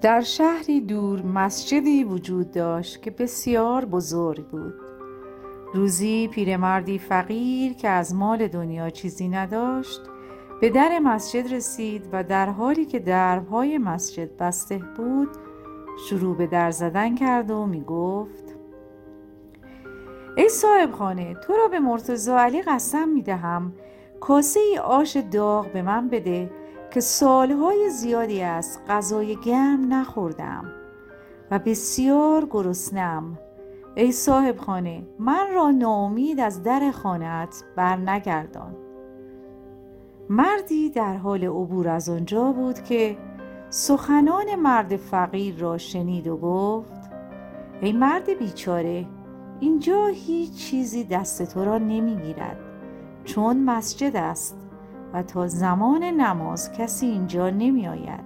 در 0.00 0.20
شهری 0.20 0.80
دور 0.80 1.22
مسجدی 1.22 2.04
وجود 2.04 2.50
داشت 2.50 3.02
که 3.02 3.10
بسیار 3.10 3.84
بزرگ 3.84 4.46
بود. 4.46 4.74
روزی 5.74 6.28
پیرمردی 6.28 6.98
فقیر 6.98 7.72
که 7.72 7.88
از 7.88 8.14
مال 8.14 8.48
دنیا 8.48 8.90
چیزی 8.90 9.28
نداشت 9.28 10.00
به 10.60 10.70
در 10.70 10.98
مسجد 10.98 11.52
رسید 11.54 12.08
و 12.12 12.24
در 12.24 12.46
حالی 12.46 12.84
که 12.84 12.98
درهای 12.98 13.78
مسجد 13.78 14.36
بسته 14.36 14.80
بود 14.96 15.28
شروع 16.08 16.36
به 16.36 16.46
در 16.46 16.70
زدن 16.70 17.14
کرد 17.14 17.50
و 17.50 17.66
می 17.66 17.80
گفت 17.80 18.44
ای 20.36 20.48
صاحب 20.48 20.92
خانه 20.92 21.34
تو 21.34 21.52
را 21.52 21.68
به 21.68 21.80
مرتضا 21.80 22.38
علی 22.38 22.62
قسم 22.62 23.08
می 23.08 23.22
دهم 23.22 23.72
کاسه 24.20 24.60
ای 24.60 24.78
آش 24.78 25.16
داغ 25.16 25.72
به 25.72 25.82
من 25.82 26.08
بده 26.08 26.50
که 26.90 27.00
سالهای 27.00 27.90
زیادی 27.90 28.42
است 28.42 28.80
غذای 28.88 29.36
گرم 29.36 29.94
نخوردم 29.94 30.64
و 31.50 31.58
بسیار 31.58 32.46
گرسنم. 32.50 33.38
ای 33.94 34.12
صاحب 34.12 34.56
خانه 34.56 35.02
من 35.18 35.46
را 35.54 35.70
ناامید 35.70 36.40
از 36.40 36.62
در 36.62 36.90
خانهت 36.90 37.64
بر 37.76 37.96
نگردان 37.96 38.76
مردی 40.28 40.90
در 40.90 41.16
حال 41.16 41.44
عبور 41.44 41.88
از 41.88 42.08
آنجا 42.08 42.52
بود 42.52 42.82
که 42.82 43.16
سخنان 43.70 44.54
مرد 44.54 44.96
فقیر 44.96 45.56
را 45.58 45.78
شنید 45.78 46.26
و 46.26 46.36
گفت 46.36 47.10
ای 47.80 47.92
مرد 47.92 48.38
بیچاره 48.38 49.06
اینجا 49.60 50.06
هیچ 50.06 50.54
چیزی 50.54 51.04
دست 51.04 51.54
تو 51.54 51.64
را 51.64 51.78
نمی‌گیرد 51.78 52.56
چون 53.24 53.64
مسجد 53.64 54.16
است. 54.16 54.69
و 55.14 55.22
تا 55.22 55.46
زمان 55.46 56.04
نماز 56.04 56.72
کسی 56.72 57.06
اینجا 57.06 57.50
نمی 57.50 57.88
آید 57.88 58.24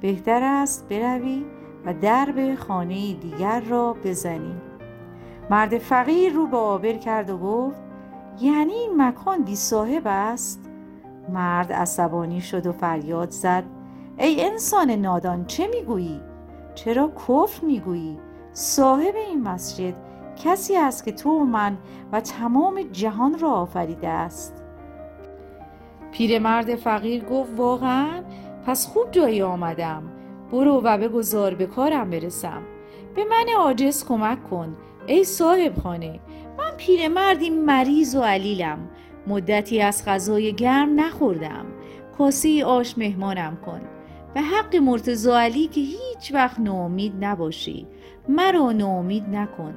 بهتر 0.00 0.42
است 0.42 0.88
بروی 0.88 1.44
و 1.86 1.94
درب 1.94 2.54
خانه 2.54 3.14
دیگر 3.14 3.60
را 3.60 3.96
بزنی. 4.04 4.54
مرد 5.50 5.78
فقیر 5.78 6.32
رو 6.32 6.46
به 6.46 6.56
آبر 6.56 6.92
کرد 6.92 7.30
و 7.30 7.38
گفت 7.38 7.82
یعنی 8.40 8.72
این 8.72 9.02
مکان 9.02 9.42
بی 9.42 9.56
صاحب 9.56 10.02
است؟ 10.06 10.70
مرد 11.28 11.72
عصبانی 11.72 12.40
شد 12.40 12.66
و 12.66 12.72
فریاد 12.72 13.30
زد 13.30 13.64
ای 14.18 14.44
انسان 14.44 14.90
نادان 14.90 15.44
چه 15.44 15.66
می‌گویی؟ 15.66 16.20
چرا 16.74 17.08
کفر 17.08 17.66
می‌گویی؟ 17.66 18.18
صاحب 18.52 19.14
این 19.28 19.42
مسجد 19.42 19.94
کسی 20.36 20.76
است 20.76 21.04
که 21.04 21.12
تو 21.12 21.30
و 21.30 21.44
من 21.44 21.76
و 22.12 22.20
تمام 22.20 22.82
جهان 22.82 23.38
را 23.38 23.50
آفریده 23.50 24.08
است. 24.08 24.63
پیرمرد 26.14 26.74
فقیر 26.74 27.24
گفت 27.24 27.50
واقعا؟ 27.56 28.22
پس 28.66 28.86
خوب 28.86 29.10
جایی 29.10 29.42
آمدم. 29.42 30.02
برو 30.52 30.80
و 30.84 30.98
بگذار 30.98 31.54
به 31.54 31.66
کارم 31.66 32.10
برسم. 32.10 32.62
به 33.16 33.24
من 33.24 33.46
عاجز 33.58 34.04
کمک 34.04 34.50
کن. 34.50 34.76
ای 35.06 35.24
صاحب 35.24 35.78
خانه 35.78 36.20
من 36.58 36.70
پیرمردی 36.76 37.50
مریض 37.50 38.14
و 38.14 38.20
علیلم. 38.20 38.78
مدتی 39.26 39.80
از 39.80 40.04
غذای 40.06 40.52
گرم 40.52 41.00
نخوردم. 41.00 41.66
کاسه 42.18 42.64
آش 42.64 42.98
مهمانم 42.98 43.58
کن. 43.66 43.80
به 44.34 44.40
حق 44.40 44.76
مرتزا 44.76 45.40
علی 45.40 45.66
که 45.66 45.80
هیچ 45.80 46.34
وقت 46.34 46.60
ناامید 46.60 47.12
نباشی. 47.20 47.86
مرا 48.28 48.72
ناامید 48.72 49.28
نکن. 49.28 49.74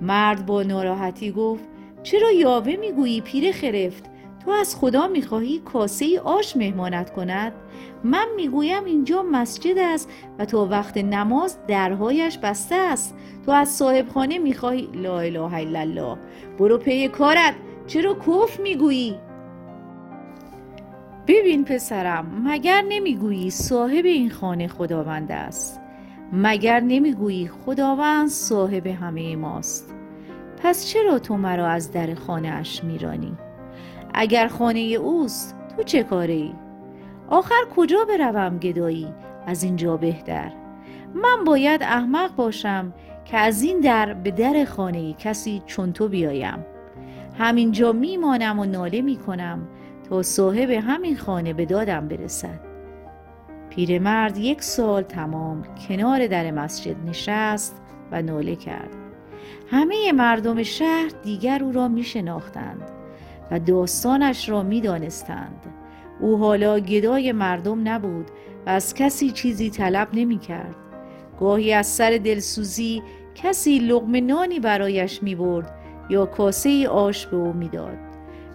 مرد 0.00 0.46
با 0.46 0.62
ناراحتی 0.62 1.32
گفت 1.32 1.64
چرا 2.02 2.30
یاوه 2.30 2.76
می‌گویی؟ 2.76 3.20
پیر 3.20 3.52
خرفت. 3.52 4.15
تو 4.46 4.52
از 4.52 4.76
خدا 4.76 5.06
می‌خواهی 5.06 5.58
کاسه 5.58 6.20
آش 6.20 6.56
مهمانت 6.56 7.12
کند. 7.12 7.52
من 8.04 8.26
می‌گویم 8.36 8.84
اینجا 8.84 9.22
مسجد 9.32 9.78
است 9.78 10.08
و 10.38 10.44
تا 10.44 10.66
وقت 10.66 10.96
نماز 10.96 11.58
درهایش 11.68 12.38
بسته 12.38 12.74
است. 12.74 13.14
تو 13.46 13.52
از 13.52 13.68
صاحب 13.68 14.08
خانه 14.08 14.38
می‌خواهی 14.38 14.88
لا 14.94 15.20
اله 15.20 15.54
الا 15.54 15.80
الله. 15.80 16.16
برو 16.58 16.78
پی 16.78 17.08
کارت. 17.08 17.54
چرا 17.86 18.14
کف 18.14 18.60
می‌گویی؟ 18.60 19.16
ببین 21.26 21.64
پسرم 21.64 22.42
مگر 22.44 22.84
نمی‌گویی 22.88 23.50
صاحب 23.50 24.04
این 24.04 24.30
خانه 24.30 24.68
خداوند 24.68 25.32
است؟ 25.32 25.80
مگر 26.32 26.80
نمی‌گویی 26.80 27.48
خداوند 27.48 28.28
صاحب 28.28 28.86
همه 28.86 29.36
ماست؟ 29.36 29.94
پس 30.62 30.86
چرا 30.86 31.18
تو 31.18 31.36
مرا 31.36 31.66
از 31.66 31.92
در 31.92 32.14
خانه 32.14 32.48
اش 32.48 32.84
میرانی؟ 32.84 33.36
اگر 34.18 34.48
خانه 34.48 34.80
اوست 34.80 35.56
تو 35.76 35.82
چه 35.82 36.02
کاره 36.02 36.34
ای؟ 36.34 36.52
آخر 37.28 37.64
کجا 37.76 38.04
بروم 38.04 38.58
گدایی؟ 38.58 39.14
از 39.46 39.62
اینجا 39.62 39.96
بهتر. 39.96 40.52
من 41.14 41.44
باید 41.44 41.82
احمق 41.82 42.36
باشم 42.36 42.94
که 43.24 43.36
از 43.36 43.62
این 43.62 43.80
در 43.80 44.14
به 44.14 44.30
در 44.30 44.64
خانه 44.64 45.12
کسی 45.12 45.62
چون 45.66 45.92
تو 45.92 46.08
بیایم. 46.08 46.66
همینجا 47.38 47.92
میمانم 47.92 48.58
و 48.58 48.64
ناله 48.64 49.02
می‌کنم 49.02 49.68
تا 50.08 50.22
صاحب 50.22 50.70
همین 50.70 51.16
خانه 51.16 51.52
به 51.52 51.66
دادم 51.66 52.08
برسد. 52.08 52.60
پیرمرد 53.70 54.38
یک 54.38 54.62
سال 54.62 55.02
تمام 55.02 55.62
کنار 55.88 56.26
در 56.26 56.50
مسجد 56.50 56.96
نشست 57.08 57.82
و 58.12 58.22
ناله 58.22 58.56
کرد. 58.56 58.90
همه 59.70 60.12
مردم 60.12 60.62
شهر 60.62 61.10
دیگر 61.22 61.64
او 61.64 61.72
را 61.72 61.88
می 61.88 62.04
شناختند 62.04 62.95
و 63.50 63.60
داستانش 63.60 64.48
را 64.48 64.62
می 64.62 64.80
دانستند. 64.80 65.66
او 66.20 66.38
حالا 66.38 66.78
گدای 66.78 67.32
مردم 67.32 67.88
نبود 67.88 68.30
و 68.66 68.70
از 68.70 68.94
کسی 68.94 69.30
چیزی 69.30 69.70
طلب 69.70 70.08
نمی 70.12 70.38
کرد. 70.38 70.74
گاهی 71.40 71.72
از 71.72 71.86
سر 71.86 72.20
دلسوزی 72.24 73.02
کسی 73.34 73.78
لغم 73.78 74.26
نانی 74.26 74.60
برایش 74.60 75.22
می 75.22 75.34
برد 75.34 75.74
یا 76.10 76.26
کاسه 76.26 76.88
آش 76.88 77.26
به 77.26 77.36
او 77.36 77.52
می‌داد. 77.52 77.98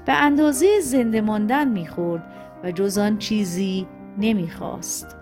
به 0.05 0.13
اندازه 0.13 0.79
زنده 0.79 1.21
ماندن 1.21 1.67
می‌خورد 1.67 2.23
و 2.63 2.71
جز 2.71 2.97
آن 2.97 3.17
چیزی 3.17 3.87
نمی‌خواست. 4.17 5.15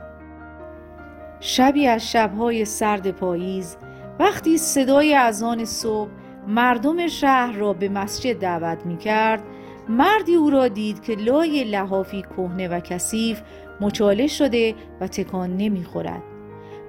شبی 1.39 1.87
از 1.87 2.11
شبهای 2.11 2.65
سرد 2.65 3.11
پاییز 3.11 3.77
وقتی 4.19 4.57
صدای 4.57 5.15
اذان 5.15 5.65
صبح 5.65 6.09
مردم 6.49 7.07
شهر 7.07 7.57
را 7.57 7.73
به 7.73 7.89
مسجد 7.89 8.39
دعوت 8.39 8.85
می 8.85 8.97
کرد 8.97 9.43
مردی 9.89 10.35
او 10.35 10.49
را 10.49 10.67
دید 10.67 11.01
که 11.01 11.15
لای 11.15 11.63
لحافی 11.63 12.21
کهنه 12.21 12.67
و 12.67 12.79
کثیف 12.79 13.41
مچاله 13.81 14.27
شده 14.27 14.75
و 15.01 15.07
تکان 15.07 15.57
نمی‌خورد. 15.57 16.23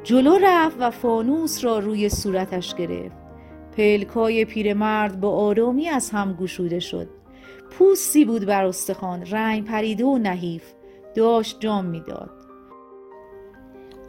جلو 0.05 0.39
رفت 0.43 0.77
و 0.81 0.91
فانوس 0.91 1.65
را 1.65 1.79
روی 1.79 2.09
صورتش 2.09 2.75
گرفت. 2.75 3.17
پلکای 3.77 4.45
پیرمرد 4.45 5.21
با 5.21 5.31
آرامی 5.31 5.89
از 5.89 6.11
هم 6.11 6.33
گشوده 6.33 6.81
شد. 6.81 7.09
پوستی 7.71 8.25
بود 8.25 8.47
بر 8.47 8.65
استخوان 8.65 9.27
رنگ 9.27 9.65
پریده 9.65 10.05
و 10.05 10.19
نحیف. 10.19 10.73
داشت 11.15 11.61
جام 11.61 11.85
می‌داد. 11.85 12.40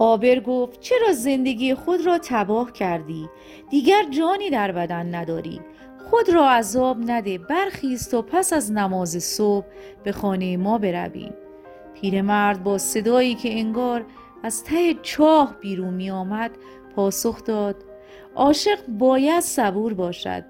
آبر 0.01 0.39
گفت 0.39 0.79
چرا 0.79 1.13
زندگی 1.13 1.75
خود 1.75 2.05
را 2.05 2.19
تباه 2.23 2.71
کردی؟ 2.71 3.29
دیگر 3.69 4.03
جانی 4.09 4.49
در 4.49 4.71
بدن 4.71 5.15
نداری. 5.15 5.61
خود 6.09 6.29
را 6.29 6.49
عذاب 6.49 6.97
نده 7.05 7.37
برخیست 7.37 8.13
و 8.13 8.21
پس 8.21 8.53
از 8.53 8.71
نماز 8.71 9.23
صبح 9.23 9.65
به 10.03 10.11
خانه 10.11 10.57
ما 10.57 10.77
برویم. 10.77 11.33
پیرمرد 11.93 12.63
با 12.63 12.77
صدایی 12.77 13.35
که 13.35 13.59
انگار 13.59 14.05
از 14.43 14.63
ته 14.63 14.93
چاه 15.01 15.55
بیرون 15.61 15.93
می 15.93 16.11
آمد 16.11 16.51
پاسخ 16.95 17.43
داد 17.43 17.75
عاشق 18.35 18.87
باید 18.87 19.39
صبور 19.39 19.93
باشد. 19.93 20.45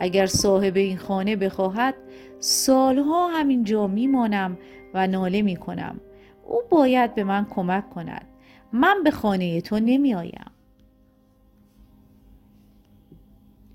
اگر 0.00 0.26
صاحب 0.26 0.76
این 0.76 0.98
خانه 0.98 1.36
بخواهد 1.36 1.94
سالها 2.38 3.28
همینجا 3.28 3.86
میمانم 3.86 4.58
و 4.94 5.06
ناله 5.06 5.42
می 5.42 5.56
کنم 5.56 6.00
او 6.44 6.62
باید 6.70 7.14
به 7.14 7.24
من 7.24 7.46
کمک 7.50 7.90
کند. 7.90 8.29
من 8.72 9.02
به 9.04 9.10
خانه 9.10 9.60
تو 9.60 9.78
نمی 9.80 10.14
آیم 10.14 10.50